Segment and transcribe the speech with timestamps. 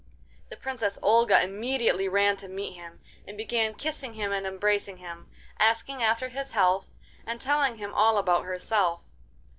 [0.49, 5.29] The Princess Olga immediately ran to meet him, and began kissing him and embracing him,
[5.59, 9.03] asking after his health, and telling him all about herself.